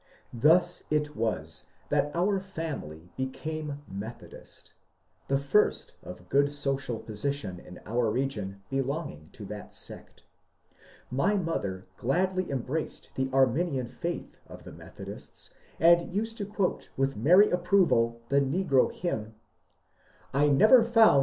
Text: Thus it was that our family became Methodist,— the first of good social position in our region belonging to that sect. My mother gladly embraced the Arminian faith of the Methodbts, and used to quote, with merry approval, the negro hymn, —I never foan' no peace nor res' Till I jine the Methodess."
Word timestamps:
Thus 0.33 0.81
it 0.89 1.15
was 1.15 1.65
that 1.89 2.09
our 2.15 2.39
family 2.39 3.11
became 3.17 3.83
Methodist,— 3.87 4.73
the 5.27 5.37
first 5.37 5.93
of 6.01 6.27
good 6.27 6.51
social 6.51 6.97
position 6.97 7.59
in 7.59 7.79
our 7.85 8.09
region 8.09 8.63
belonging 8.67 9.29
to 9.33 9.45
that 9.45 9.75
sect. 9.75 10.23
My 11.11 11.35
mother 11.37 11.85
gladly 11.97 12.49
embraced 12.49 13.11
the 13.13 13.29
Arminian 13.31 13.89
faith 13.89 14.37
of 14.47 14.63
the 14.63 14.71
Methodbts, 14.73 15.51
and 15.79 16.11
used 16.11 16.35
to 16.39 16.47
quote, 16.47 16.89
with 16.97 17.15
merry 17.15 17.51
approval, 17.51 18.21
the 18.29 18.39
negro 18.41 18.91
hymn, 18.91 19.35
—I 20.33 20.47
never 20.47 20.47
foan' 20.47 20.49
no 20.49 20.49
peace 20.49 20.49
nor 20.49 20.49
res' 20.49 20.49
Till 20.49 20.49
I 20.49 20.49
jine 20.49 20.57
the 20.57 20.97
Methodess." 20.97 21.19